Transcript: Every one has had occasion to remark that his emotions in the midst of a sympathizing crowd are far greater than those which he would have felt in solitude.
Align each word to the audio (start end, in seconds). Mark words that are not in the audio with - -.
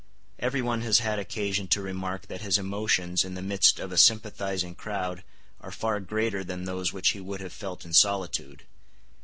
Every 0.39 0.63
one 0.63 0.81
has 0.81 0.97
had 0.97 1.19
occasion 1.19 1.67
to 1.67 1.81
remark 1.83 2.25
that 2.25 2.41
his 2.41 2.57
emotions 2.57 3.23
in 3.23 3.35
the 3.35 3.41
midst 3.43 3.77
of 3.77 3.91
a 3.91 3.99
sympathizing 3.99 4.73
crowd 4.73 5.23
are 5.59 5.69
far 5.69 5.99
greater 5.99 6.43
than 6.43 6.63
those 6.65 6.91
which 6.91 7.09
he 7.09 7.19
would 7.21 7.39
have 7.39 7.53
felt 7.53 7.85
in 7.85 7.93
solitude. 7.93 8.63